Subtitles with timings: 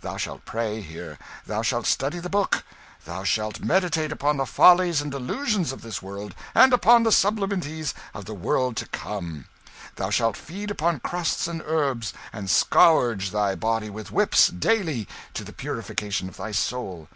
[0.00, 2.64] Thou shalt pray here; thou shalt study the Book;
[3.04, 7.94] thou shalt meditate upon the follies and delusions of this world, and upon the sublimities
[8.12, 9.44] of the world to come;
[9.94, 15.44] thou shalt feed upon crusts and herbs, and scourge thy body with whips, daily, to
[15.44, 17.06] the purifying of thy soul.